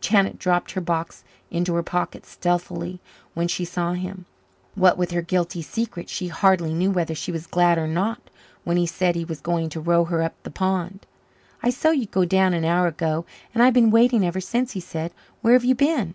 [0.00, 3.00] Janet dropped her box into her pocket stealthily
[3.34, 4.24] when she saw him.
[4.76, 8.30] What with her guilty secret, she hardly knew whether she was glad or not
[8.62, 11.06] when he said he was going to row her up the pond.
[11.60, 14.80] "I saw you go down an hour ago and I've been waiting ever since," he
[14.80, 15.12] said.
[15.40, 16.14] "Where have you been?"